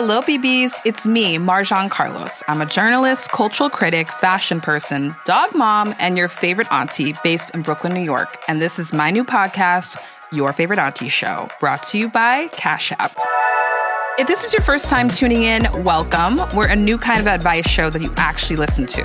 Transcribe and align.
Hello, 0.00 0.22
BBs. 0.22 0.74
It's 0.84 1.08
me, 1.08 1.38
Marjon 1.38 1.90
Carlos. 1.90 2.40
I'm 2.46 2.60
a 2.60 2.66
journalist, 2.66 3.32
cultural 3.32 3.68
critic, 3.68 4.12
fashion 4.12 4.60
person, 4.60 5.12
dog 5.24 5.52
mom, 5.56 5.92
and 5.98 6.16
your 6.16 6.28
favorite 6.28 6.70
auntie 6.70 7.16
based 7.24 7.50
in 7.52 7.62
Brooklyn, 7.62 7.94
New 7.94 8.02
York. 8.02 8.38
And 8.46 8.62
this 8.62 8.78
is 8.78 8.92
my 8.92 9.10
new 9.10 9.24
podcast, 9.24 9.96
Your 10.30 10.52
Favorite 10.52 10.78
Auntie 10.78 11.08
Show, 11.08 11.48
brought 11.58 11.82
to 11.82 11.98
you 11.98 12.08
by 12.08 12.46
Cash 12.52 12.92
App. 12.92 13.12
If 14.20 14.28
this 14.28 14.44
is 14.44 14.52
your 14.52 14.62
first 14.62 14.88
time 14.88 15.08
tuning 15.08 15.42
in, 15.42 15.66
welcome. 15.82 16.40
We're 16.56 16.68
a 16.68 16.76
new 16.76 16.96
kind 16.96 17.18
of 17.18 17.26
advice 17.26 17.68
show 17.68 17.90
that 17.90 18.00
you 18.00 18.14
actually 18.16 18.54
listen 18.54 18.86
to. 18.86 19.04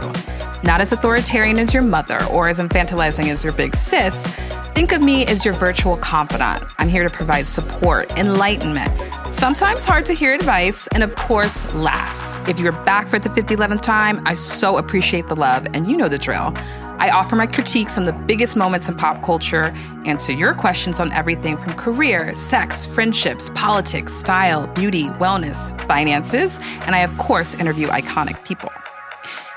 Not 0.61 0.79
as 0.79 0.91
authoritarian 0.91 1.57
as 1.57 1.73
your 1.73 1.82
mother 1.82 2.23
or 2.25 2.50
as 2.50 2.60
infantilizing 2.60 3.29
as 3.29 3.43
your 3.43 3.54
big 3.54 3.75
sis. 3.75 4.32
Think 4.73 4.91
of 4.91 5.03
me 5.03 5.23
as 5.27 5.45
your 5.45 5.53
virtual 5.53 5.97
confidant. 5.97 6.63
I'm 6.79 6.89
here 6.89 7.05
to 7.05 7.09
provide 7.11 7.45
support, 7.45 8.11
enlightenment, 8.18 8.91
sometimes 9.31 9.86
hard 9.86 10.04
to 10.07 10.14
hear 10.14 10.33
advice, 10.33 10.87
and 10.87 11.04
of 11.04 11.15
course, 11.15 11.71
laughs. 11.75 12.39
If 12.50 12.59
you're 12.59 12.71
back 12.71 13.07
for 13.07 13.19
the 13.19 13.29
5011th 13.29 13.81
time, 13.81 14.19
I 14.25 14.33
so 14.33 14.78
appreciate 14.78 15.28
the 15.28 15.36
love, 15.36 15.67
and 15.75 15.86
you 15.86 15.95
know 15.95 16.09
the 16.09 16.17
drill. 16.17 16.54
I 16.97 17.11
offer 17.11 17.36
my 17.36 17.45
critiques 17.45 18.00
on 18.00 18.05
the 18.05 18.14
biggest 18.14 18.55
moments 18.55 18.89
in 18.89 18.95
pop 18.95 19.21
culture, 19.21 19.71
answer 20.05 20.31
your 20.31 20.55
questions 20.55 21.00
on 21.00 21.11
everything 21.11 21.55
from 21.55 21.73
career, 21.73 22.33
sex, 22.33 22.87
friendships, 22.87 23.51
politics, 23.53 24.11
style, 24.11 24.65
beauty, 24.73 25.03
wellness, 25.19 25.79
finances, 25.81 26.59
and 26.87 26.95
I, 26.95 27.01
of 27.01 27.15
course, 27.19 27.53
interview 27.53 27.89
iconic 27.89 28.43
people. 28.43 28.71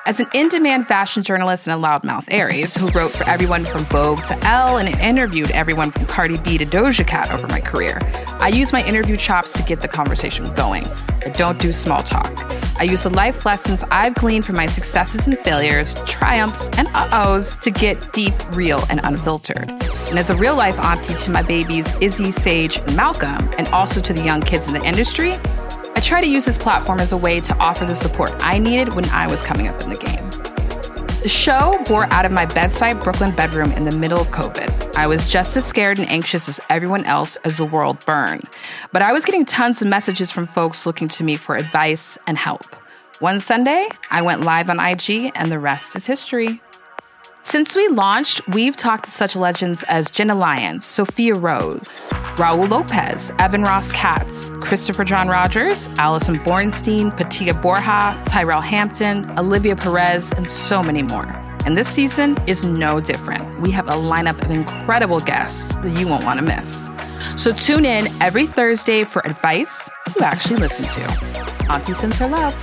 As 0.06 0.20
an 0.20 0.28
in 0.34 0.48
demand 0.48 0.86
fashion 0.86 1.24
journalist 1.24 1.66
and 1.66 1.74
a 1.74 1.84
loudmouth 1.84 2.28
Aries 2.30 2.76
who 2.76 2.86
wrote 2.90 3.10
for 3.10 3.28
everyone 3.28 3.64
from 3.64 3.84
Vogue 3.86 4.22
to 4.26 4.38
Elle 4.44 4.78
and 4.78 4.88
interviewed 5.00 5.50
everyone 5.50 5.90
from 5.90 6.06
Cardi 6.06 6.38
B 6.38 6.56
to 6.58 6.64
Doja 6.64 7.04
Cat 7.04 7.32
over 7.32 7.48
my 7.48 7.60
career, 7.60 7.98
I 8.38 8.50
use 8.50 8.72
my 8.72 8.86
interview 8.86 9.16
chops 9.16 9.52
to 9.54 9.64
get 9.64 9.80
the 9.80 9.88
conversation 9.88 10.44
going. 10.54 10.86
I 11.24 11.30
don't 11.30 11.58
do 11.58 11.72
small 11.72 12.04
talk. 12.04 12.32
I 12.78 12.84
use 12.84 13.02
the 13.02 13.10
life 13.10 13.44
lessons 13.44 13.82
I've 13.90 14.14
gleaned 14.14 14.44
from 14.44 14.54
my 14.54 14.66
successes 14.66 15.26
and 15.26 15.36
failures, 15.40 15.94
triumphs, 16.06 16.68
and 16.78 16.86
uh 16.94 17.08
ohs 17.10 17.56
to 17.56 17.72
get 17.72 18.12
deep, 18.12 18.34
real, 18.54 18.84
and 18.88 19.00
unfiltered. 19.02 19.72
And 20.08 20.20
as 20.20 20.30
a 20.30 20.36
real 20.36 20.54
life 20.54 20.78
auntie 20.78 21.14
to 21.14 21.30
my 21.32 21.42
babies, 21.42 21.96
Izzy, 22.00 22.30
Sage, 22.30 22.78
and 22.78 22.94
Malcolm, 22.94 23.52
and 23.58 23.66
also 23.68 24.00
to 24.02 24.12
the 24.12 24.22
young 24.22 24.40
kids 24.40 24.68
in 24.68 24.74
the 24.74 24.84
industry, 24.84 25.32
I 25.96 26.00
try 26.00 26.20
to 26.20 26.28
use 26.28 26.44
this 26.44 26.58
platform 26.58 27.00
as 27.00 27.12
a 27.12 27.16
way 27.16 27.40
to 27.40 27.56
offer 27.56 27.86
the 27.86 27.94
support 27.94 28.30
I 28.40 28.58
needed 28.58 28.92
when 28.92 29.06
I 29.06 29.26
was 29.28 29.40
coming 29.40 29.66
up 29.66 29.82
in 29.82 29.88
the 29.88 29.96
game. 29.96 30.28
The 31.22 31.28
show 31.30 31.82
bore 31.86 32.04
out 32.12 32.26
of 32.26 32.32
my 32.32 32.44
bedside 32.44 33.00
Brooklyn 33.00 33.34
bedroom 33.34 33.72
in 33.72 33.86
the 33.86 33.96
middle 33.96 34.20
of 34.20 34.26
COVID. 34.26 34.94
I 34.94 35.06
was 35.06 35.30
just 35.30 35.56
as 35.56 35.64
scared 35.64 35.98
and 35.98 36.06
anxious 36.10 36.50
as 36.50 36.60
everyone 36.68 37.06
else 37.06 37.36
as 37.44 37.56
the 37.56 37.64
world 37.64 38.04
burned. 38.04 38.46
But 38.92 39.00
I 39.00 39.14
was 39.14 39.24
getting 39.24 39.46
tons 39.46 39.80
of 39.80 39.88
messages 39.88 40.30
from 40.30 40.44
folks 40.44 40.84
looking 40.84 41.08
to 41.08 41.24
me 41.24 41.36
for 41.36 41.56
advice 41.56 42.18
and 42.26 42.36
help. 42.36 42.74
One 43.20 43.40
Sunday, 43.40 43.88
I 44.10 44.20
went 44.20 44.42
live 44.42 44.68
on 44.68 44.78
IG, 44.78 45.32
and 45.34 45.50
the 45.50 45.58
rest 45.58 45.96
is 45.96 46.04
history. 46.04 46.60
Since 47.46 47.76
we 47.76 47.86
launched, 47.86 48.44
we've 48.48 48.76
talked 48.76 49.04
to 49.04 49.10
such 49.12 49.36
legends 49.36 49.84
as 49.84 50.10
Jenna 50.10 50.34
Lyons, 50.34 50.84
Sophia 50.84 51.36
Rose, 51.36 51.80
Raul 52.34 52.68
Lopez, 52.68 53.30
Evan 53.38 53.62
Ross 53.62 53.92
Katz, 53.92 54.50
Christopher 54.60 55.04
John 55.04 55.28
Rogers, 55.28 55.88
Allison 55.96 56.40
Bornstein, 56.40 57.16
Patia 57.16 57.54
Borja, 57.62 58.20
Tyrell 58.26 58.60
Hampton, 58.60 59.30
Olivia 59.38 59.76
Perez, 59.76 60.32
and 60.32 60.50
so 60.50 60.82
many 60.82 61.02
more. 61.04 61.24
And 61.64 61.76
this 61.76 61.86
season 61.86 62.36
is 62.48 62.64
no 62.64 62.98
different. 62.98 63.60
We 63.60 63.70
have 63.70 63.86
a 63.86 63.92
lineup 63.92 64.44
of 64.44 64.50
incredible 64.50 65.20
guests 65.20 65.72
that 65.76 65.96
you 65.96 66.08
won't 66.08 66.24
want 66.24 66.40
to 66.40 66.44
miss. 66.44 66.90
So 67.36 67.52
tune 67.52 67.84
in 67.84 68.08
every 68.20 68.48
Thursday 68.48 69.04
for 69.04 69.24
advice 69.24 69.88
you 70.16 70.22
actually 70.22 70.56
listen 70.56 70.84
to. 70.84 71.72
Auntie 71.72 71.94
sends 71.94 72.18
her 72.18 72.26
love. 72.26 72.56